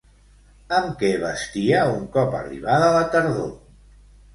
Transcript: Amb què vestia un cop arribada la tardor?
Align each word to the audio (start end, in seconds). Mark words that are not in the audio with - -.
Amb 0.77 0.95
què 1.01 1.11
vestia 1.25 1.85
un 2.01 2.11
cop 2.19 2.41
arribada 2.41 2.93
la 3.01 3.09
tardor? 3.17 3.51